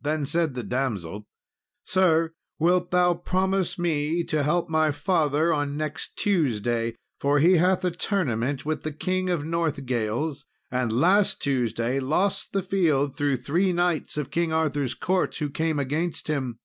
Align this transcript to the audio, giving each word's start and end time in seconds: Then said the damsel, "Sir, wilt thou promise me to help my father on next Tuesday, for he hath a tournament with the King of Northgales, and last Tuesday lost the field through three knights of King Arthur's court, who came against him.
Then 0.00 0.24
said 0.24 0.54
the 0.54 0.62
damsel, 0.62 1.26
"Sir, 1.84 2.32
wilt 2.58 2.90
thou 2.92 3.12
promise 3.12 3.78
me 3.78 4.24
to 4.24 4.42
help 4.42 4.70
my 4.70 4.90
father 4.90 5.52
on 5.52 5.76
next 5.76 6.16
Tuesday, 6.16 6.96
for 7.18 7.40
he 7.40 7.56
hath 7.58 7.84
a 7.84 7.90
tournament 7.90 8.64
with 8.64 8.84
the 8.84 8.90
King 8.94 9.28
of 9.28 9.42
Northgales, 9.44 10.46
and 10.70 10.90
last 10.90 11.42
Tuesday 11.42 12.00
lost 12.00 12.54
the 12.54 12.62
field 12.62 13.14
through 13.14 13.36
three 13.36 13.70
knights 13.70 14.16
of 14.16 14.30
King 14.30 14.50
Arthur's 14.50 14.94
court, 14.94 15.36
who 15.36 15.50
came 15.50 15.78
against 15.78 16.28
him. 16.28 16.58